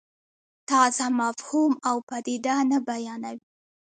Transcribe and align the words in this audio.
تازه 0.69 1.05
مفهوم 1.21 1.71
او 1.89 1.97
پدیده 2.09 2.55
نه 2.71 2.79
بیانوي. 2.87 3.47